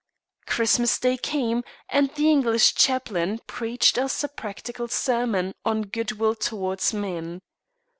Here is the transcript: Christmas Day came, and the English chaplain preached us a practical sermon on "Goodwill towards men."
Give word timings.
Christmas 0.47 0.97
Day 0.97 1.15
came, 1.15 1.63
and 1.87 2.09
the 2.15 2.27
English 2.27 2.73
chaplain 2.73 3.39
preached 3.45 3.99
us 3.99 4.23
a 4.23 4.27
practical 4.27 4.87
sermon 4.87 5.53
on 5.63 5.83
"Goodwill 5.83 6.33
towards 6.33 6.91
men." 6.91 7.39